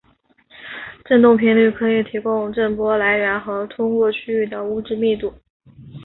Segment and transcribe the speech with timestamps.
[1.07, 5.31] 振动频率可以提供震波来源和通过区域的物质密度。